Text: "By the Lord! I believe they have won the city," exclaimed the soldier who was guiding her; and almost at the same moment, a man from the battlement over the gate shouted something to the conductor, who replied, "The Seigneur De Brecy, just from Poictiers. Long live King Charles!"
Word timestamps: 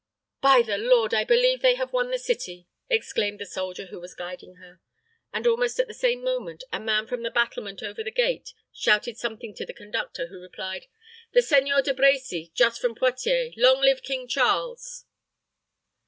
"By 0.41 0.63
the 0.63 0.79
Lord! 0.79 1.13
I 1.13 1.23
believe 1.23 1.61
they 1.61 1.75
have 1.75 1.93
won 1.93 2.09
the 2.09 2.17
city," 2.17 2.67
exclaimed 2.89 3.37
the 3.39 3.45
soldier 3.45 3.85
who 3.85 3.99
was 3.99 4.15
guiding 4.15 4.55
her; 4.55 4.79
and 5.31 5.45
almost 5.45 5.79
at 5.79 5.87
the 5.87 5.93
same 5.93 6.23
moment, 6.23 6.63
a 6.73 6.79
man 6.79 7.05
from 7.05 7.21
the 7.21 7.29
battlement 7.29 7.83
over 7.83 8.03
the 8.03 8.09
gate 8.09 8.55
shouted 8.73 9.15
something 9.17 9.53
to 9.53 9.63
the 9.63 9.75
conductor, 9.75 10.25
who 10.25 10.41
replied, 10.41 10.87
"The 11.33 11.43
Seigneur 11.43 11.83
De 11.83 11.93
Brecy, 11.93 12.51
just 12.55 12.81
from 12.81 12.95
Poictiers. 12.95 13.53
Long 13.57 13.79
live 13.81 14.01
King 14.01 14.27
Charles!" 14.27 15.05